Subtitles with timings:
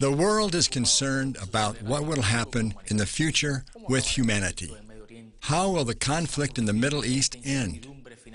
[0.00, 4.74] The world is concerned about what will happen in the future with humanity.
[5.40, 7.86] How will the conflict in the Middle East end?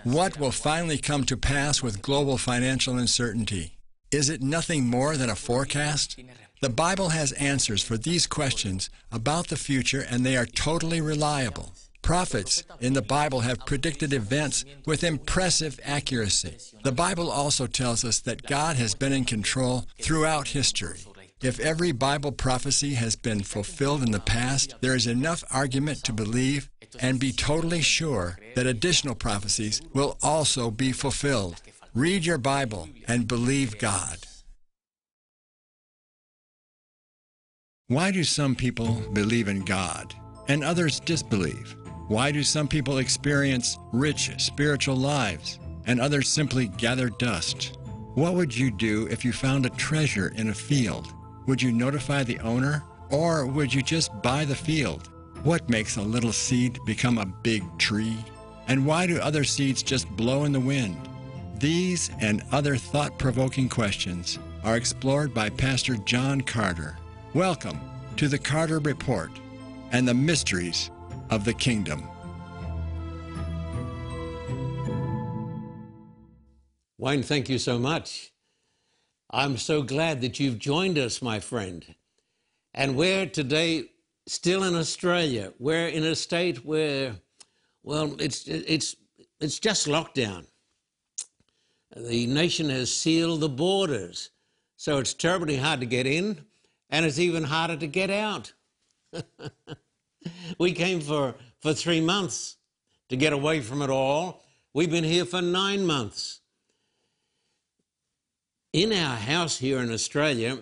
[0.04, 3.79] What will finally come to pass with global financial uncertainty?
[4.12, 6.20] Is it nothing more than a forecast?
[6.62, 11.74] The Bible has answers for these questions about the future, and they are totally reliable.
[12.04, 16.58] Prophets in the Bible have predicted events with impressive accuracy.
[16.84, 21.00] The Bible also tells us that God has been in control throughout history.
[21.45, 26.12] If every Bible prophecy has been fulfilled in the past, there is enough argument to
[26.12, 31.62] believe and be totally sure that additional prophecies will also be fulfilled.
[31.94, 34.17] Read your Bible and believe God.
[37.89, 40.16] Why do some people believe in God
[40.48, 41.75] and others disbelieve?
[42.08, 47.77] Why do some people experience rich spiritual lives and others simply gather dust?
[48.16, 51.15] What would you do if you found a treasure in a field?
[51.48, 55.09] Would you notify the owner or would you just buy the field?
[55.44, 58.17] What makes a little seed become a big tree?
[58.67, 60.97] And why do other seeds just blow in the wind?
[61.59, 66.97] These and other thought provoking questions are explored by Pastor John Carter.
[67.36, 67.80] Welcome
[68.17, 69.30] to the Carter Report
[69.92, 70.89] and the mysteries
[71.30, 72.09] of the kingdom.
[76.98, 78.34] Wayne, thank you so much.
[79.36, 81.83] I'm so glad that you've joined us, my friend.
[82.73, 83.89] And we're today
[84.27, 85.52] still in Australia.
[85.59, 87.17] We're in a state where,
[87.83, 88.95] well, it's, it's,
[89.42, 90.45] it's just lockdown.
[91.97, 94.30] The nation has sealed the borders,
[94.77, 96.45] so it's terribly hard to get in
[96.89, 98.53] and it's even harder to get out.
[100.59, 102.55] we came for, for three months
[103.09, 104.45] to get away from it all.
[104.73, 106.39] We've been here for nine months.
[108.76, 110.59] In our house here in Australia,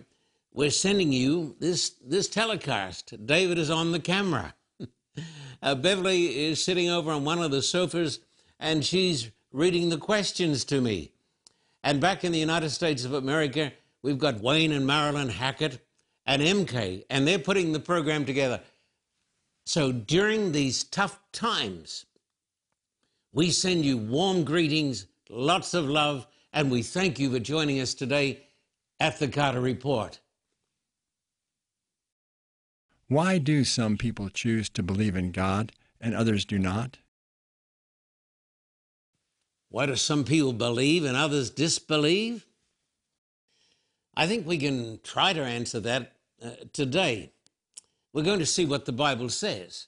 [0.54, 3.26] we're sending you this, this telecast.
[3.26, 4.54] David is on the camera.
[5.64, 8.20] uh, Beverly is sitting over on one of the sofas
[8.60, 11.12] and she's reading the questions to me.
[11.84, 13.74] And back in the United States of America,
[14.04, 15.84] we've got Wayne and Marilyn Hackett
[16.28, 18.62] and MK, and they're putting the program together.
[19.66, 22.06] So during these tough times,
[23.32, 27.96] we send you warm greetings, lots of love, and we thank you for joining us
[27.96, 28.44] today
[29.00, 30.20] at the Carter Report.
[33.08, 37.00] Why do some people choose to believe in God and others do not?
[39.70, 42.46] Why do some people believe and others disbelieve?
[44.16, 46.14] I think we can try to answer that
[46.44, 47.32] uh, today.
[48.14, 49.88] We're going to see what the Bible says.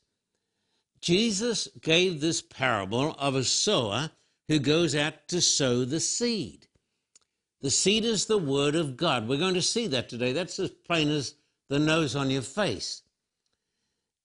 [0.99, 4.09] Jesus gave this parable of a sower
[4.47, 6.67] who goes out to sow the seed.
[7.61, 9.28] The seed is the word of God.
[9.28, 10.33] We're going to see that today.
[10.33, 11.35] That's as plain as
[11.67, 13.01] the nose on your face.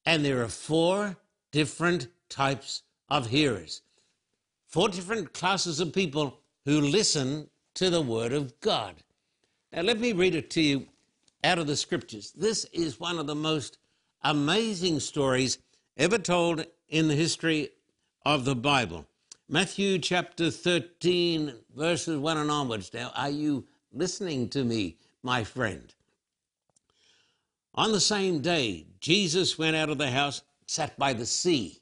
[0.04, 1.16] And there are four
[1.52, 3.82] different types of hearers,
[4.66, 8.96] four different classes of people who listen to the word of God.
[9.72, 10.86] Now, let me read it to you
[11.42, 12.32] out of the scriptures.
[12.32, 13.78] This is one of the most
[14.22, 15.58] amazing stories
[15.96, 17.70] ever told in the history
[18.24, 19.06] of the Bible.
[19.52, 22.94] Matthew chapter 13, verses 1 and onwards.
[22.94, 25.92] Now, are you listening to me, my friend?
[27.74, 31.80] On the same day, Jesus went out of the house, sat by the sea,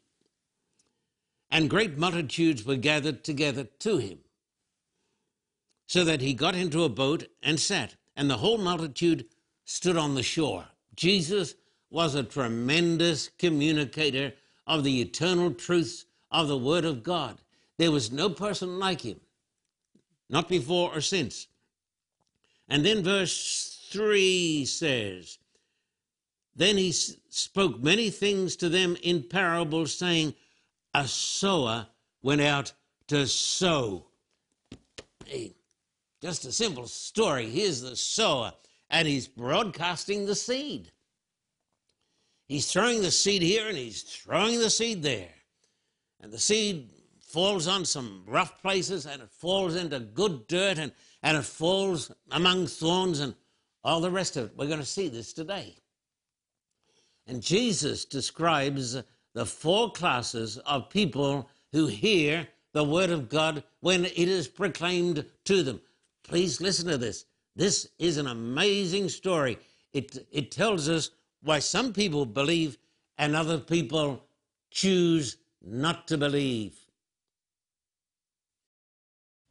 [1.51, 4.21] and great multitudes were gathered together to him,
[5.87, 9.27] so that he got into a boat and sat, and the whole multitude
[9.67, 10.65] stood on the shore.
[10.97, 11.55] Jesus
[11.91, 14.33] was a tremendous communicator
[14.67, 17.43] of the eternal truths of the Word of God.
[17.79, 19.21] There was no person like him,
[20.29, 21.47] not before or since.
[22.69, 25.39] And then verse 3 says,
[26.55, 30.35] Then he spoke many things to them in parables, saying,
[30.93, 31.87] A sower
[32.21, 32.73] went out
[33.07, 34.09] to sow.
[35.25, 35.55] Hey,
[36.21, 37.49] just a simple story.
[37.49, 38.53] Here's the sower
[38.91, 40.91] and he's broadcasting the seed.
[42.47, 45.29] He's throwing the seed here and he's throwing the seed there.
[46.21, 46.91] And the seed
[47.29, 50.91] falls on some rough places and it falls into good dirt and,
[51.23, 53.35] and it falls among thorns and
[53.85, 54.53] all the rest of it.
[54.57, 55.77] We're going to see this today.
[57.27, 58.97] And Jesus describes
[59.35, 65.25] the four classes of people who hear the word of God when it is proclaimed
[65.45, 65.81] to them.
[66.25, 67.27] Please listen to this.
[67.55, 69.59] This is an amazing story.
[69.93, 71.11] It, it tells us
[71.43, 72.79] why some people believe
[73.19, 74.25] and other people
[74.71, 76.88] choose not to believe.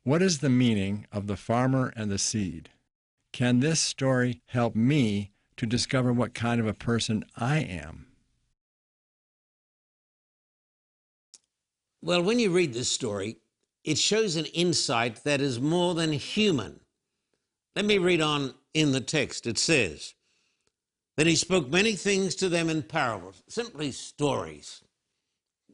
[0.08, 2.70] What is the meaning of the farmer and the seed?
[3.34, 8.08] Can this story help me to discover what kind of a person I am?
[12.02, 13.40] Well, when you read this story,
[13.84, 16.80] it shows an insight that is more than human.
[17.76, 19.46] Let me read on in the text.
[19.46, 20.14] It says,
[21.18, 24.84] Then he spoke many things to them in parables, simply stories,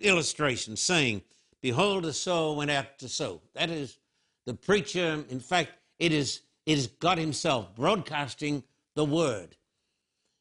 [0.01, 1.21] illustrations, saying,
[1.61, 3.39] Behold, a sower went out to sow.
[3.53, 3.99] That is
[4.45, 5.23] the preacher.
[5.29, 8.63] In fact, it is, it is God Himself broadcasting
[8.95, 9.55] the word.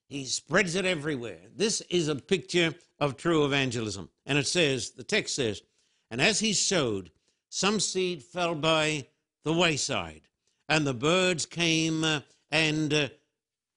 [0.08, 1.40] He spreads it everywhere.
[1.56, 4.10] This is a picture of true evangelism.
[4.26, 5.62] And it says, the text says,
[6.10, 7.10] And as he sowed,
[7.48, 9.06] some seed fell by
[9.44, 10.22] the wayside,
[10.68, 12.20] and the birds came uh,
[12.50, 13.08] and uh,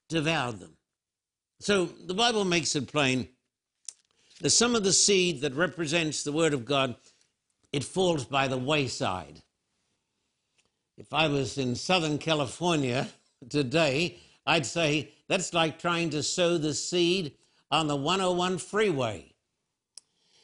[0.10, 0.78] devoured them.
[1.60, 3.30] So the Bible makes it plain
[4.42, 6.95] that some of the seed that represents the Word of God,
[7.71, 9.42] it falls by the wayside.
[10.97, 13.09] If I was in Southern California
[13.50, 17.33] today, I'd say that's like trying to sow the seed
[17.69, 19.33] on the 101 freeway.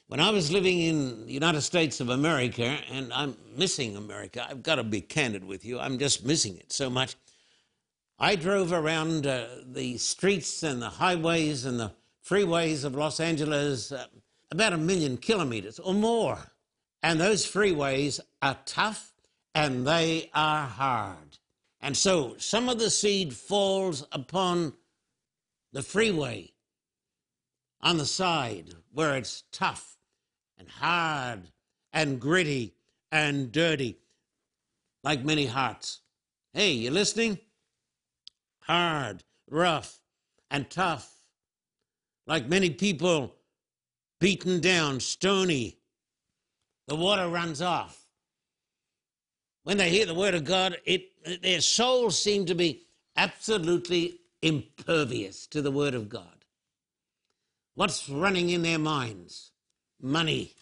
[0.07, 4.61] When I was living in the United States of America, and I'm missing America, I've
[4.61, 7.15] got to be candid with you, I'm just missing it so much.
[8.19, 11.93] I drove around uh, the streets and the highways and the
[12.27, 14.05] freeways of Los Angeles uh,
[14.51, 16.39] about a million kilometers or more.
[17.01, 19.11] And those freeways are tough
[19.53, 21.37] and they are hard.
[21.81, 24.73] And so some of the seed falls upon
[25.73, 26.51] the freeway
[27.81, 29.97] on the side where it's tough
[30.57, 31.51] and hard
[31.91, 32.75] and gritty
[33.11, 33.97] and dirty,
[35.03, 36.01] like many hearts.
[36.53, 37.39] Hey, you listening?
[38.61, 39.99] Hard, rough,
[40.51, 41.11] and tough,
[42.27, 43.35] like many people
[44.19, 45.77] beaten down, stony.
[46.87, 48.00] The water runs off
[49.63, 52.83] when they hear the word of God, it, their souls seem to be
[53.15, 56.45] absolutely impervious to the word of God.
[57.75, 59.51] What's running in their minds?
[60.01, 60.53] Money,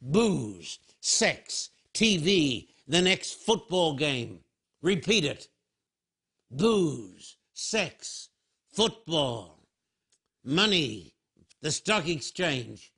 [0.00, 4.40] booze, sex, TV, the next football game.
[4.82, 5.48] Repeat it.
[6.50, 8.28] Booze, sex,
[8.72, 9.58] football,
[10.44, 11.12] money,
[11.60, 12.92] the stock exchange.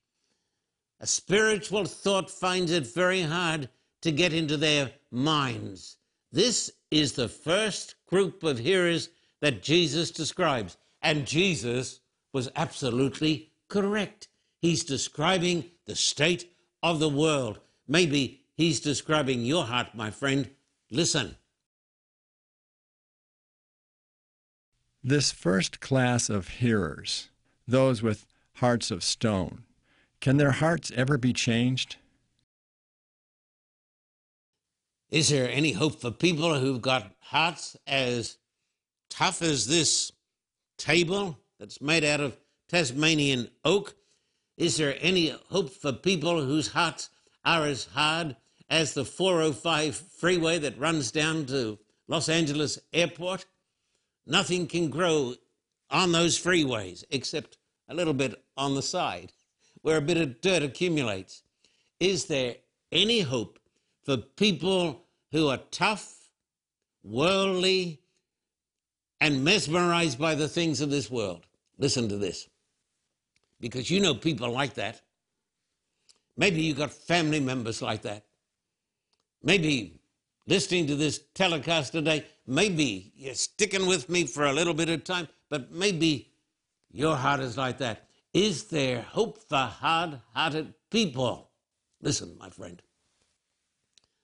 [1.01, 3.69] A spiritual thought finds it very hard
[4.03, 5.97] to get into their minds.
[6.31, 9.11] This is the first group of hearers
[9.41, 10.77] that Jesus describes.
[11.03, 12.01] And Jesus
[12.33, 14.29] was absolutely correct.
[14.61, 16.53] He's describing the state
[16.83, 17.61] of the world.
[17.87, 20.51] Maybe he's describing your heart, my friend.
[20.91, 21.37] Listen.
[25.03, 27.31] This first class of hearers,
[27.67, 29.63] those with hearts of stone,
[30.21, 31.97] can their hearts ever be changed?
[35.11, 38.37] Is there any hope for people who've got hearts as
[39.09, 40.13] tough as this
[40.77, 42.37] table that's made out of
[42.69, 43.97] Tasmanian oak?
[44.59, 47.09] Is there any hope for people whose hearts
[47.43, 48.37] are as hard
[48.69, 53.47] as the 405 freeway that runs down to Los Angeles Airport?
[54.27, 55.35] Nothing can grow
[55.91, 57.57] on those freeways except
[57.89, 59.33] a little bit on the side
[59.81, 61.43] where a bit of dirt accumulates.
[61.99, 62.57] Is there
[62.93, 63.59] any hope
[64.09, 66.31] for people who are tough,
[67.03, 68.01] worldly,
[69.21, 71.45] and mesmerized by the things of this world.
[71.77, 72.49] Listen to this.
[73.61, 75.03] Because you know people like that.
[76.39, 78.25] Maybe you've got family members like that.
[79.43, 80.01] Maybe
[80.47, 85.05] listening to this telecast today, maybe you're sticking with me for a little bit of
[85.05, 86.33] time, but maybe
[86.91, 88.09] your heart is like that.
[88.33, 91.51] Is there hope for hard hearted people?
[92.01, 92.81] Listen, my friend.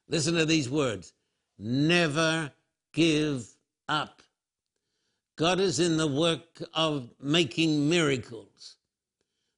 [0.08, 1.12] Listen to these words
[1.58, 2.50] never
[2.92, 3.46] give
[3.88, 4.22] up.
[5.36, 8.76] God is in the work of making miracles.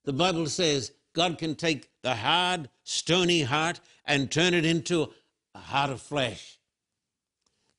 [0.04, 5.10] The Bible says God can take the hard, stony heart and turn it into
[5.54, 6.58] a heart of flesh.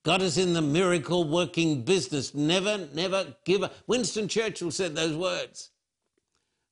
[0.04, 2.34] God is in the miracle working business.
[2.34, 3.76] Never, never give up.
[3.88, 5.72] Winston Churchill said those words.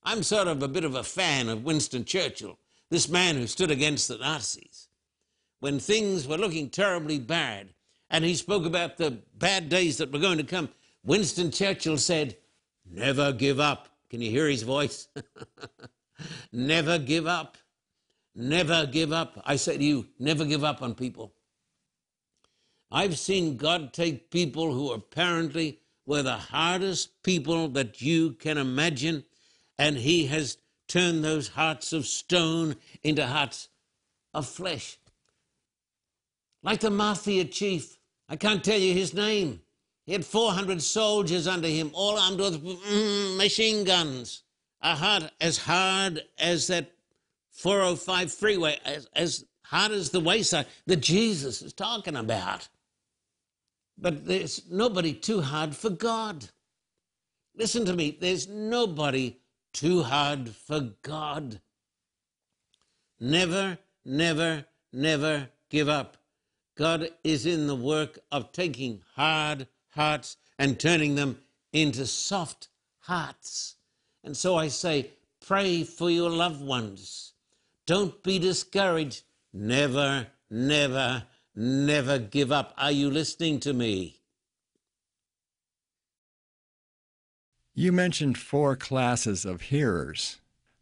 [0.03, 2.59] I'm sort of a bit of a fan of Winston Churchill,
[2.91, 4.87] this man who stood against the Nazis
[5.59, 7.73] when things were looking terribly bad,
[8.09, 10.69] and he spoke about the bad days that were going to come,
[11.03, 12.37] Winston Churchill said,
[12.89, 13.89] Never give up.
[14.09, 15.07] Can you hear his voice?
[16.51, 17.57] never give up.
[18.35, 19.41] Never give up.
[19.45, 21.33] I say to you, never give up on people.
[22.91, 29.23] I've seen God take people who apparently were the hardest people that you can imagine,
[29.79, 30.57] and He has
[30.87, 33.69] turned those hearts of stone into hearts
[34.33, 34.99] of flesh
[36.65, 37.97] like the mafia chief.
[38.27, 39.61] I can't tell you his name.
[40.05, 44.41] He had 400 soldiers under him, all armed with mm, machine guns.
[44.81, 46.91] A heart as hard as that
[47.51, 52.67] 405 freeway, as, as hard as the wayside that Jesus is talking about.
[53.97, 56.49] But there's nobody too hard for God.
[57.55, 59.37] Listen to me, there's nobody
[59.71, 61.61] too hard for God.
[63.19, 66.17] Never, never, never give up.
[66.75, 71.39] God is in the work of taking hard hearts and turning them
[71.71, 72.67] into soft
[72.99, 73.75] hearts.
[74.23, 75.11] And so I say,
[75.45, 77.33] pray for your loved ones.
[77.85, 79.23] Don't be discouraged.
[79.53, 81.23] Never, never,
[81.55, 82.73] never give up.
[82.77, 84.19] Are you listening to me?
[87.73, 90.39] You mentioned four classes of hearers.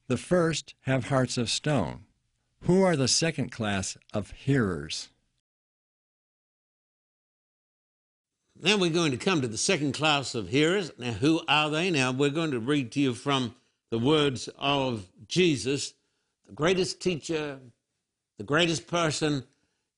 [0.08, 2.06] The first have hearts of stone.
[2.62, 5.10] Who are the second class of hearers?
[8.64, 10.90] Now we're going to come to the second class of hearers.
[10.98, 11.92] Now, who are they?
[11.92, 13.56] Now, we're going to read to you from
[13.92, 15.94] the words of Jesus,
[16.48, 17.60] the greatest teacher,
[18.38, 19.44] the greatest person.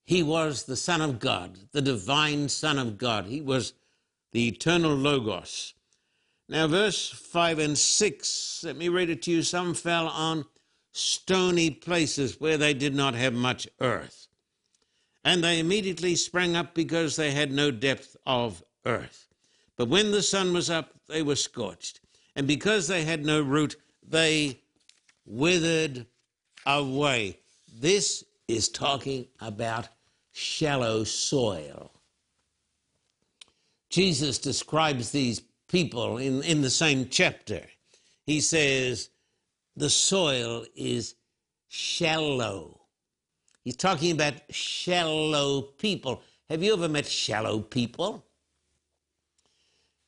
[0.04, 3.28] He was the Son of God, the divine Son of God.
[3.28, 3.74] He was
[4.32, 5.76] the eternal Logos.
[6.50, 9.44] Now, verse 5 and 6, let me read it to you.
[9.44, 10.44] Some fell on
[10.92, 14.25] stony places where they did not have much earth.
[15.26, 19.28] And they immediately sprang up because they had no depth of earth.
[19.76, 22.00] But when the sun was up, they were scorched.
[22.36, 23.76] And because they had no root,
[24.08, 24.62] they
[25.26, 26.06] withered
[26.66, 27.40] away.
[27.78, 29.90] This is talking about
[30.32, 31.92] shallow soil.
[33.90, 37.62] Jesus describes these people in, in the same chapter.
[38.26, 39.10] He says,
[39.76, 41.16] the soil is
[41.68, 42.85] shallow.
[43.66, 46.22] He's talking about shallow people.
[46.50, 48.24] Have you ever met shallow people?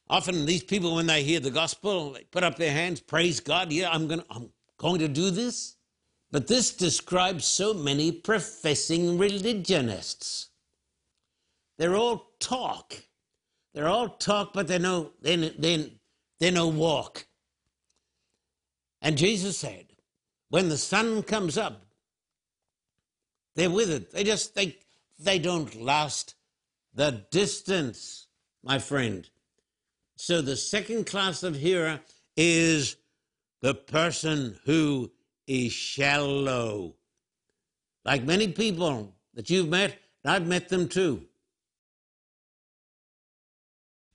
[0.10, 3.74] Often these people, when they hear the gospel, they put up their hands, praise God,
[3.74, 5.76] yeah, I'm going I'm going to do this.
[6.32, 10.50] But this describes so many professing religionists.
[11.78, 12.96] They're all talk.
[13.74, 15.86] They're all talk, but they're no, they're, they're,
[16.40, 17.26] they're no walk.
[19.02, 19.88] And Jesus said,
[20.50, 21.87] when the sun comes up,
[23.58, 24.12] they're withered.
[24.12, 24.78] They just, they,
[25.20, 26.36] they don't last
[26.94, 28.28] the distance,
[28.64, 29.28] my friend.
[30.16, 32.00] So the second class of hearer
[32.38, 32.98] is
[33.62, 35.12] the person who
[35.48, 36.94] is shallow.
[38.06, 41.24] Like many people that you've met, I've met them too.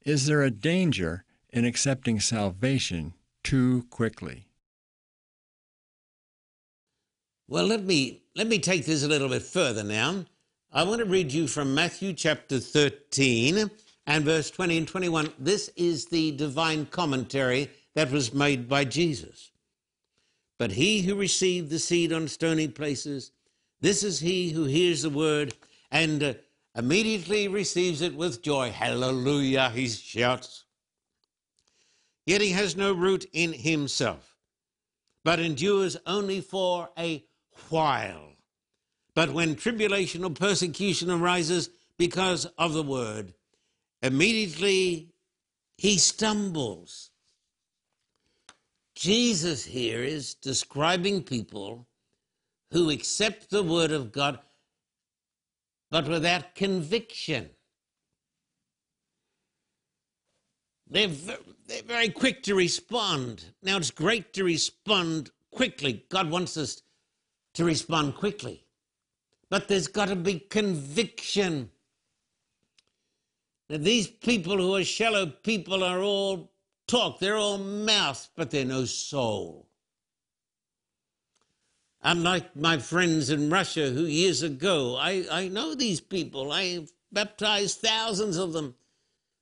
[0.05, 4.47] Is there a danger in accepting salvation too quickly?
[7.53, 10.25] Well, let me let me take this a little bit further now.
[10.73, 13.71] I want to read you from Matthew chapter 13
[14.07, 15.35] and verse 20 and 21.
[15.39, 19.51] This is the divine commentary that was made by Jesus.
[20.59, 23.33] But he who received the seed on stony places,
[23.83, 25.53] this is he who hears the word
[25.91, 26.35] and uh,
[26.75, 28.71] immediately receives it with joy.
[28.71, 30.65] Hallelujah, he shouts.
[32.25, 34.39] Yet he has no root in himself,
[35.23, 37.27] but endures only for a
[37.71, 38.33] while.
[39.15, 43.35] But when tribulation or persecution arises because of the word,
[44.03, 45.13] immediately
[45.77, 47.11] he stumbles.
[48.95, 51.87] Jesus here is describing people
[52.71, 54.39] who accept the word of God
[55.91, 57.51] but without conviction.
[60.89, 61.09] They're,
[61.67, 63.45] they're very quick to respond.
[63.63, 66.05] Now, it's great to respond quickly.
[66.09, 66.83] God wants us
[67.55, 68.65] to respond quickly.
[69.51, 71.71] But there's got to be conviction.
[73.69, 76.53] Now, these people who are shallow people are all
[76.87, 79.69] talk, they're all mouth, but they're no soul.
[82.03, 86.51] Unlike my friends in Russia who years ago, I, I know these people.
[86.51, 88.75] I baptized thousands of them.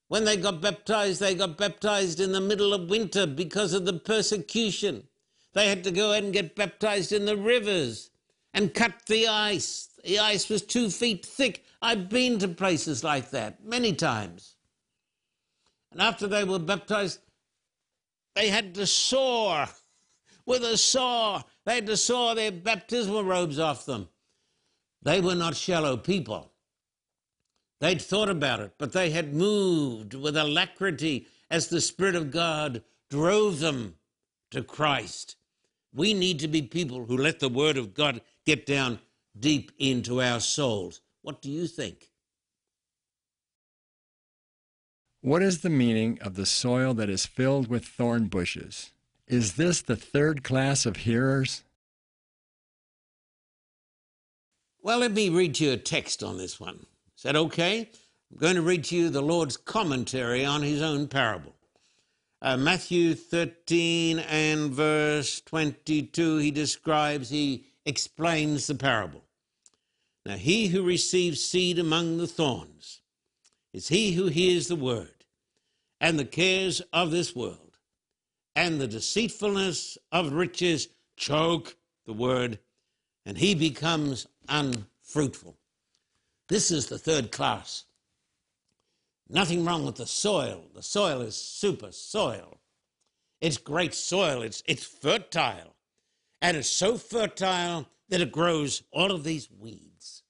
[0.09, 3.93] When they got baptized, they got baptized in the middle of winter because of the
[3.93, 5.07] persecution.
[5.53, 8.11] They had to go ahead and get baptized in the rivers
[8.55, 9.89] and cut the ice.
[10.05, 11.65] The ice was two feet thick.
[11.83, 14.57] I've been to places like that many times.
[15.93, 17.21] And after they were baptized,
[18.35, 19.67] they had to saw
[20.47, 21.43] with a saw.
[21.67, 24.09] They had to saw their baptismal robes off them.
[25.03, 26.53] They were not shallow people.
[27.81, 32.83] They'd thought about it, but they had moved with alacrity as the Spirit of God
[33.09, 33.97] drove them
[34.51, 35.37] to Christ.
[35.93, 39.01] We need to be people who let the Word of God get down
[39.39, 41.01] deep into our souls.
[41.23, 42.11] What do you think?
[45.23, 48.91] What is the meaning of the soil that is filled with thorn bushes?
[49.27, 51.63] Is this the third class of hearers?
[54.83, 56.87] Well, let me read to you a text on this one.
[57.17, 57.91] Is that okay?
[58.31, 61.55] I'm going to read to you the Lord's commentary on his own parable.
[62.43, 69.25] Uh, Matthew 13 and verse 22, he describes, he explains the parable.
[70.25, 73.03] Now, he who receives seed among the thorns
[73.73, 75.25] is he who hears the word,
[76.01, 77.71] and the cares of this world
[78.57, 82.59] and the deceitfulness of riches choke the word,
[83.25, 85.57] and he becomes unfruitful.
[86.49, 87.85] This is the third class.
[89.33, 90.65] Nothing wrong with the soil.
[90.75, 92.59] The soil is super soil.
[93.41, 94.43] It's great soil.
[94.43, 95.77] It's, it's fertile.
[96.43, 100.25] And it's so fertile that it grows all of these weeds.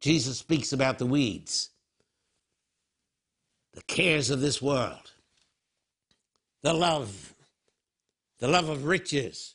[0.00, 1.70] Jesus speaks about the weeds,
[3.74, 5.12] the cares of this world,
[6.62, 7.36] the love,
[8.40, 9.54] the love of riches,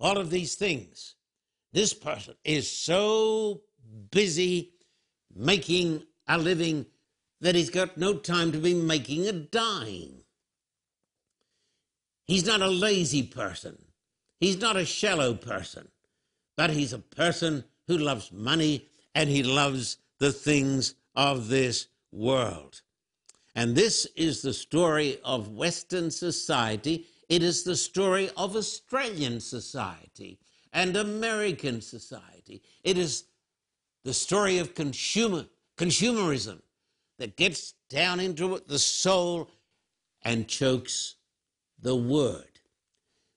[0.00, 1.14] all of these things.
[1.72, 3.60] This person is so
[4.10, 4.72] busy
[5.32, 6.86] making a living
[7.40, 10.22] that he's got no time to be making a dime.
[12.24, 13.78] He's not a lazy person.
[14.40, 15.88] He's not a shallow person,
[16.56, 22.82] but he's a person who loves money and he loves the things of this world.
[23.54, 27.06] And this is the story of Western society.
[27.28, 30.38] It is the story of Australian society
[30.72, 32.62] and American society.
[32.84, 33.24] It is
[34.04, 36.60] the story of consumer, consumerism
[37.18, 39.50] that gets down into the soul
[40.22, 41.16] and chokes
[41.80, 42.44] the word.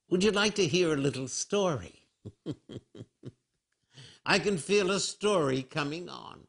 [0.09, 2.03] Would you like to hear a little story?
[4.25, 6.41] I can feel a story coming on.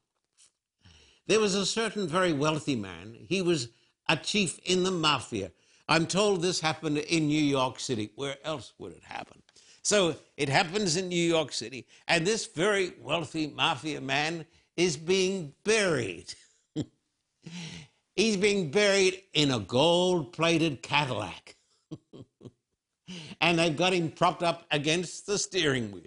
[1.26, 3.16] There was a certain very wealthy man.
[3.28, 3.68] He was
[4.08, 5.52] a chief in the mafia.
[5.88, 8.10] I'm told this happened in New York City.
[8.16, 9.42] Where else would it happen?
[9.82, 15.52] So it happens in New York City, and this very wealthy mafia man is being
[15.64, 16.34] buried.
[18.14, 21.56] He's being buried in a gold plated Cadillac.
[23.40, 26.04] and they've got him propped up against the steering wheel.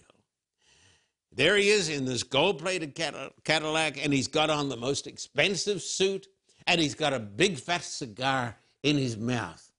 [1.31, 2.95] There he is in this gold plated
[3.43, 6.27] Cadillac, and he's got on the most expensive suit,
[6.65, 9.71] and he's got a big fat cigar in his mouth.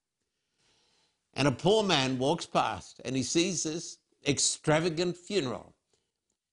[1.37, 5.75] And a poor man walks past and he sees this extravagant funeral.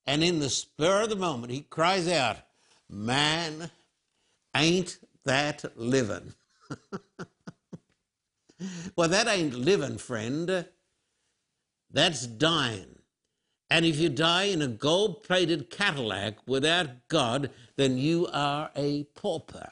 [0.06, 2.38] And in the spur of the moment, he cries out,
[2.90, 3.72] Man,
[4.56, 6.34] ain't that living?
[8.96, 10.66] well, that ain't living, friend.
[11.92, 13.00] That's dying.
[13.70, 19.06] And if you die in a gold plated Cadillac without God, then you are a
[19.16, 19.72] pauper.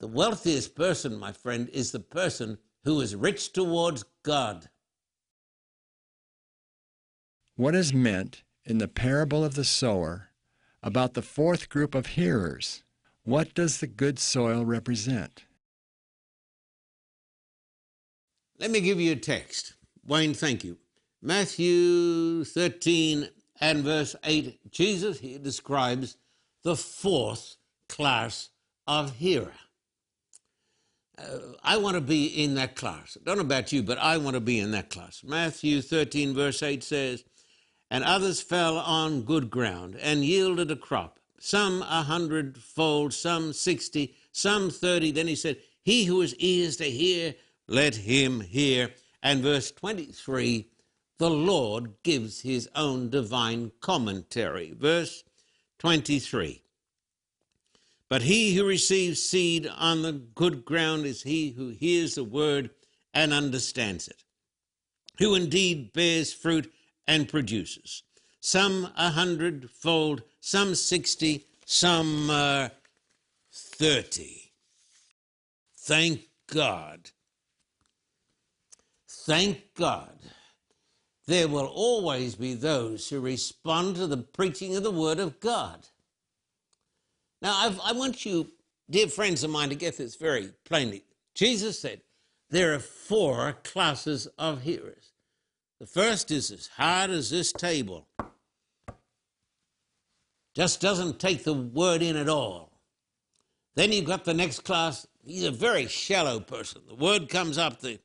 [0.00, 4.68] The wealthiest person, my friend, is the person who is rich towards God.
[7.56, 10.30] What is meant in the parable of the sower
[10.82, 12.82] about the fourth group of hearers?
[13.24, 15.44] What does the good soil represent?
[18.58, 19.74] Let me give you a text.
[20.06, 20.78] Wayne, thank you.
[21.22, 23.28] Matthew 13
[23.60, 26.16] and verse 8, Jesus here describes
[26.64, 27.56] the fourth
[27.88, 28.50] class
[28.86, 29.54] of hearer.
[31.16, 33.16] Uh, I want to be in that class.
[33.18, 35.22] I don't know about you, but I want to be in that class.
[35.24, 37.24] Matthew 13, verse 8 says,
[37.90, 44.14] And others fell on good ground and yielded a crop, some a hundredfold, some sixty,
[44.32, 45.10] some thirty.
[45.10, 47.34] Then he said, He who has ears to hear,
[47.68, 48.90] let him hear.
[49.22, 50.68] And verse 23,
[51.18, 54.74] the Lord gives his own divine commentary.
[54.76, 55.24] Verse
[55.78, 56.62] 23.
[58.08, 62.70] But he who receives seed on the good ground is he who hears the word
[63.14, 64.24] and understands it,
[65.18, 66.72] who indeed bears fruit
[67.06, 68.02] and produces,
[68.44, 72.68] some a hundredfold, some sixty, some uh,
[73.50, 74.52] thirty.
[75.78, 77.10] Thank God.
[79.08, 80.18] Thank God.
[81.26, 85.88] There will always be those who respond to the preaching of the Word of God.
[87.40, 88.52] Now, I've, i want you,
[88.90, 91.02] dear friends of mine, to get this very plainly.
[91.34, 92.02] Jesus said
[92.50, 95.12] there are four classes of hearers.
[95.80, 98.06] The first is as hard as this table,
[100.54, 102.72] just doesn't take the word in at all.
[103.74, 105.06] Then you've got the next class.
[105.24, 106.82] He's a very shallow person.
[106.86, 107.98] The word comes up, the,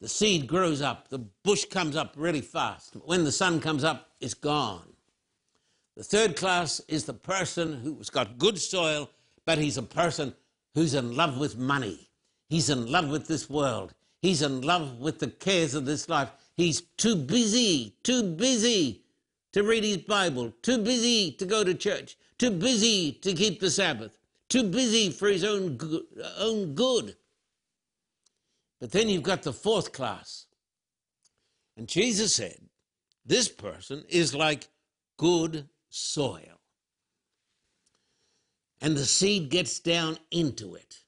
[0.00, 2.94] the seed grows up, the bush comes up really fast.
[3.04, 4.94] When the sun comes up, it's gone.
[5.96, 9.10] The third class is the person who's got good soil,
[9.44, 10.34] but he's a person
[10.74, 12.08] who's in love with money.
[12.48, 13.92] He's in love with this world.
[14.22, 16.30] He's in love with the cares of this life.
[16.56, 19.01] He's too busy, too busy
[19.52, 23.70] to read his Bible, too busy to go to church, too busy to keep the
[23.70, 25.78] Sabbath, too busy for his own
[26.38, 27.16] own good.
[28.80, 30.46] But then you've got the fourth class.
[31.76, 32.58] And Jesus said,
[33.24, 34.68] this person is like
[35.16, 36.60] good soil.
[38.80, 41.04] And the seed gets down into it,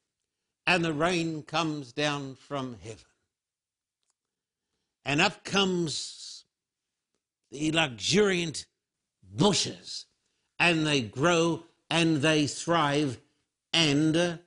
[0.65, 3.05] and the rain comes down from heaven.
[5.05, 6.34] And up comes
[7.55, 8.67] the luxuriant
[9.23, 10.07] bushes,
[10.59, 13.21] and they grow and they thrive
[13.73, 14.41] and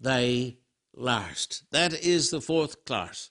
[0.00, 0.58] they
[0.94, 1.64] last.
[1.70, 3.30] That is the fourth class.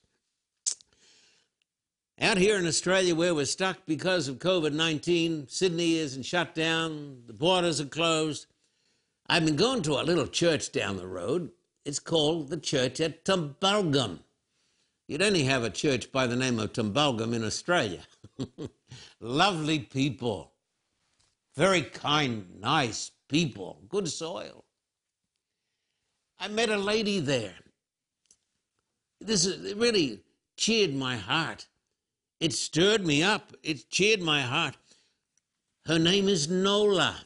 [2.20, 7.22] Out here in Australia, where we're stuck because of COVID 19, Sydney isn't shut down,
[7.26, 8.46] the borders are closed.
[9.26, 11.50] I've been going to a little church down the road.
[11.84, 14.20] It's called the Church at Tumbulgum.
[15.10, 18.02] You'd only have a church by the name of Tumbulgum in Australia.
[19.20, 20.52] Lovely people,
[21.56, 24.64] very kind, nice people, good soil.
[26.38, 27.56] I met a lady there.
[29.20, 30.20] This is, really
[30.56, 31.66] cheered my heart.
[32.38, 33.52] It stirred me up.
[33.64, 34.76] It cheered my heart.
[35.86, 37.16] Her name is Nola.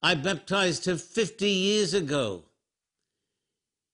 [0.00, 2.44] I baptized her 50 years ago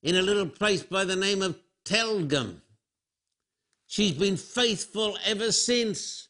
[0.03, 2.61] in a little place by the name of Telgum.
[3.87, 6.29] She's been faithful ever since.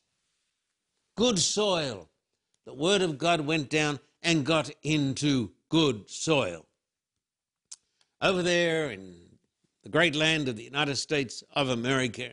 [1.16, 2.08] Good soil.
[2.64, 6.66] The word of God went down and got into good soil.
[8.22, 9.14] Over there in
[9.82, 12.32] the great land of the United States of America,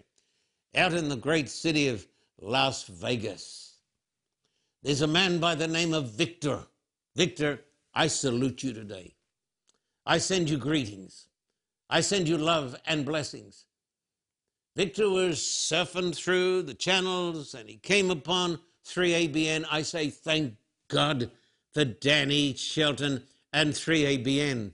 [0.75, 2.07] out in the great city of
[2.39, 3.77] Las Vegas.
[4.83, 6.59] There's a man by the name of Victor.
[7.15, 7.61] Victor,
[7.93, 9.15] I salute you today.
[10.05, 11.26] I send you greetings.
[11.89, 13.65] I send you love and blessings.
[14.75, 19.65] Victor was surfing through the channels and he came upon 3ABN.
[19.71, 20.55] I say, thank
[20.89, 21.31] God
[21.73, 24.73] for Danny Shelton and 3ABN.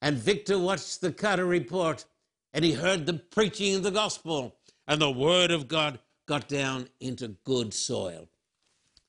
[0.00, 2.04] And Victor watched the Carter report
[2.52, 6.88] and he heard the preaching of the gospel, and the word of God got down
[7.00, 8.28] into good soil.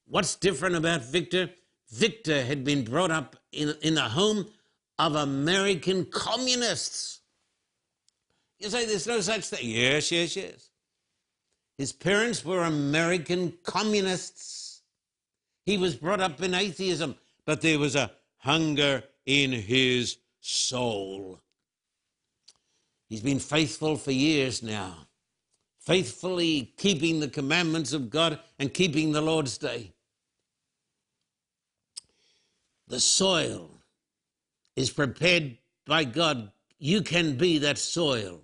[0.06, 1.50] What's different about Victor?
[1.90, 4.48] Victor had been brought up in, in the home
[5.00, 7.22] of American communists.
[8.60, 9.70] You say there's no such thing.
[9.70, 10.70] Yes, yes, yes.
[11.78, 14.84] His parents were American communists.
[15.66, 21.40] He was brought up in atheism, but there was a hunger in his soul.
[23.08, 25.08] He's been faithful for years now,
[25.80, 29.94] faithfully keeping the commandments of God and keeping the Lord's Day.
[32.88, 33.73] The soil
[34.76, 36.52] is prepared by God.
[36.80, 38.42] You can be that soil.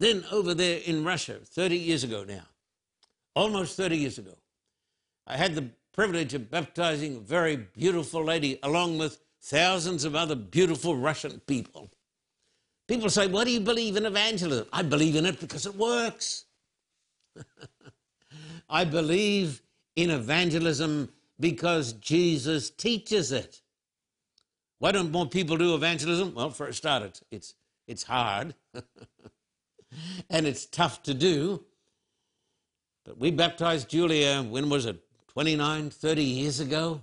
[0.00, 2.44] Then, over there in Russia, 30 years ago now,
[3.34, 4.34] almost 30 years ago,
[5.26, 10.34] I had the privilege of baptizing a very beautiful lady along with thousands of other
[10.34, 11.90] beautiful Russian people.
[12.88, 14.66] People say, What do you believe in evangelism?
[14.72, 16.44] I believe in it because it works.
[18.68, 19.62] I believe
[19.96, 23.60] in evangelism because Jesus teaches it.
[24.78, 26.34] Why don't more people do evangelism?
[26.34, 27.54] Well, for a start, it's, it's,
[27.86, 28.54] it's hard
[30.30, 31.64] and it's tough to do.
[33.04, 35.00] But we baptized Julia, when was it?
[35.28, 37.02] 29, 30 years ago?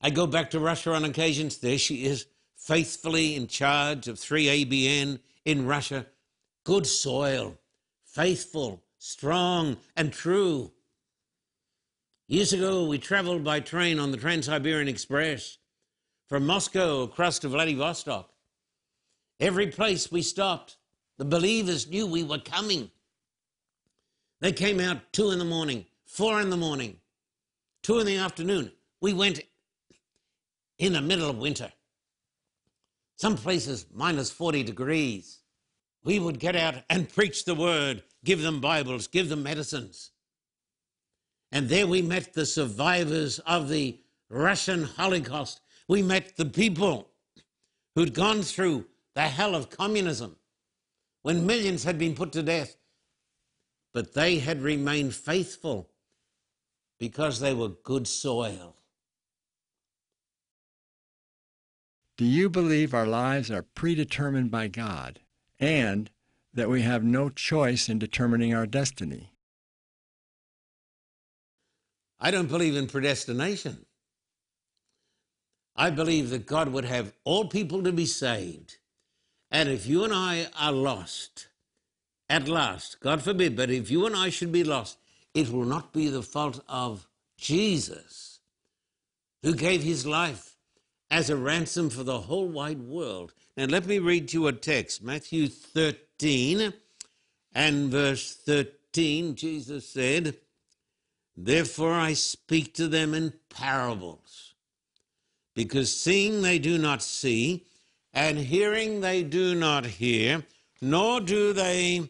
[0.00, 1.58] I go back to Russia on occasions.
[1.58, 6.06] There she is faithfully in charge of 3ABN in Russia.
[6.64, 7.58] Good soil,
[8.04, 10.72] faithful, strong, and true.
[12.26, 15.58] Years ago, we traveled by train on the Trans Siberian Express
[16.28, 18.30] from Moscow across to Vladivostok.
[19.40, 20.76] Every place we stopped,
[21.16, 22.90] the believers knew we were coming.
[24.40, 26.98] They came out two in the morning, four in the morning,
[27.82, 28.72] two in the afternoon.
[29.00, 29.40] We went
[30.78, 31.72] in the middle of winter.
[33.16, 35.40] Some places minus 40 degrees.
[36.04, 40.12] We would get out and preach the word, give them Bibles, give them medicines.
[41.50, 45.60] And there we met the survivors of the Russian Holocaust.
[45.88, 47.08] We met the people
[47.94, 50.36] who'd gone through the hell of communism
[51.22, 52.76] when millions had been put to death.
[53.94, 55.90] But they had remained faithful
[56.98, 58.76] because they were good soil.
[62.18, 65.20] Do you believe our lives are predetermined by God
[65.58, 66.10] and
[66.52, 69.32] that we have no choice in determining our destiny?
[72.20, 73.86] I don't believe in predestination.
[75.78, 78.78] I believe that God would have all people to be saved.
[79.50, 81.46] And if you and I are lost,
[82.28, 84.98] at last, God forbid, but if you and I should be lost,
[85.32, 87.06] it will not be the fault of
[87.38, 88.40] Jesus,
[89.42, 90.56] who gave his life
[91.10, 93.32] as a ransom for the whole wide world.
[93.56, 96.72] Now, let me read you a text Matthew 13
[97.54, 99.36] and verse 13.
[99.36, 100.36] Jesus said,
[101.36, 104.54] Therefore I speak to them in parables,
[105.58, 107.64] because seeing they do not see,
[108.14, 110.44] and hearing they do not hear,
[110.80, 112.08] nor do they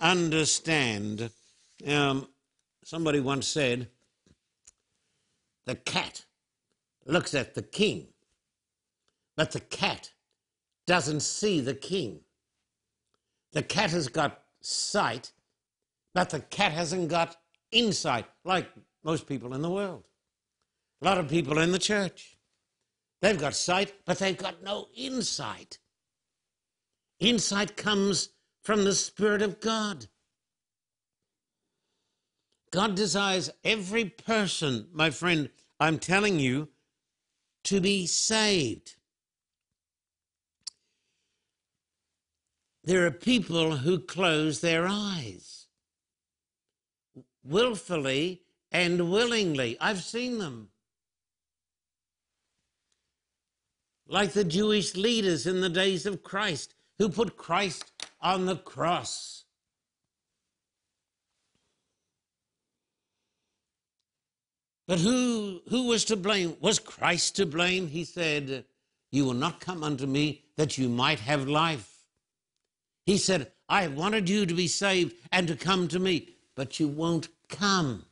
[0.00, 1.30] understand.
[1.86, 2.26] Um,
[2.82, 3.86] somebody once said,
[5.64, 6.24] the cat
[7.06, 8.08] looks at the king,
[9.36, 10.10] but the cat
[10.84, 12.18] doesn't see the king.
[13.52, 15.30] The cat has got sight,
[16.14, 17.36] but the cat hasn't got
[17.70, 18.68] insight, like
[19.04, 20.02] most people in the world.
[21.00, 22.37] A lot of people in the church.
[23.20, 25.78] They've got sight, but they've got no insight.
[27.18, 28.30] Insight comes
[28.62, 30.06] from the Spirit of God.
[32.70, 35.50] God desires every person, my friend,
[35.80, 36.68] I'm telling you,
[37.64, 38.96] to be saved.
[42.84, 45.66] There are people who close their eyes
[47.44, 49.76] willfully and willingly.
[49.80, 50.68] I've seen them.
[54.08, 59.44] Like the Jewish leaders in the days of Christ who put Christ on the cross.
[64.86, 66.56] But who, who was to blame?
[66.60, 67.88] Was Christ to blame?
[67.88, 68.64] He said,
[69.12, 71.98] You will not come unto me that you might have life.
[73.04, 76.80] He said, I have wanted you to be saved and to come to me, but
[76.80, 78.06] you won't come.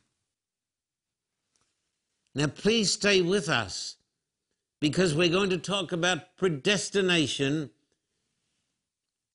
[2.35, 3.96] Now, please stay with us
[4.79, 7.71] because we're going to talk about predestination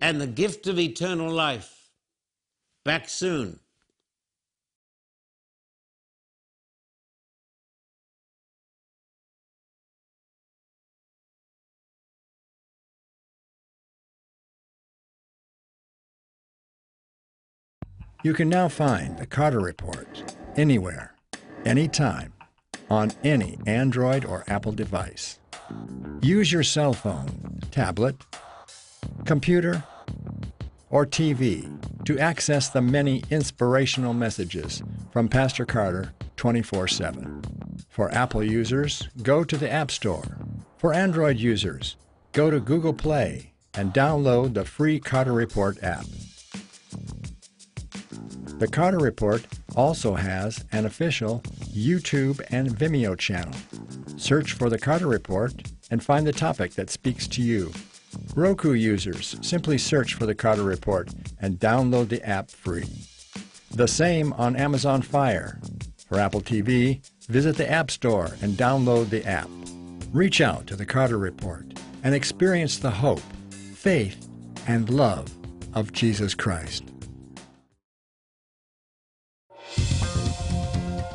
[0.00, 1.90] and the gift of eternal life.
[2.84, 3.60] Back soon.
[18.24, 21.14] You can now find the Carter Report anywhere,
[21.64, 22.32] anytime,
[22.92, 25.38] on any Android or Apple device.
[26.20, 28.16] Use your cell phone, tablet,
[29.24, 29.82] computer,
[30.90, 31.66] or TV
[32.04, 37.42] to access the many inspirational messages from Pastor Carter 24 7.
[37.88, 40.36] For Apple users, go to the App Store.
[40.76, 41.96] For Android users,
[42.32, 46.04] go to Google Play and download the free Carter Report app.
[48.62, 49.44] The Carter Report
[49.74, 51.40] also has an official
[51.74, 53.52] YouTube and Vimeo channel.
[54.16, 55.52] Search for the Carter Report
[55.90, 57.72] and find the topic that speaks to you.
[58.36, 62.88] Roku users simply search for the Carter Report and download the app free.
[63.72, 65.58] The same on Amazon Fire.
[66.06, 69.48] For Apple TV, visit the App Store and download the app.
[70.12, 71.66] Reach out to the Carter Report
[72.04, 73.22] and experience the hope,
[73.74, 74.28] faith,
[74.68, 75.26] and love
[75.74, 76.91] of Jesus Christ.